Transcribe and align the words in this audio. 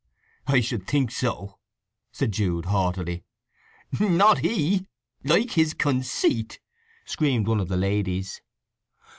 "I 0.47 0.61
should 0.61 0.87
think 0.87 1.11
so!" 1.11 1.59
said 2.11 2.31
Jude 2.31 2.65
haughtily. 2.65 3.23
"Not 3.99 4.39
he! 4.39 4.87
Like 5.23 5.51
his 5.51 5.75
conceit!" 5.75 6.59
screamed 7.05 7.47
one 7.47 7.59
of 7.59 7.67
the 7.67 7.77
ladies. 7.77 8.41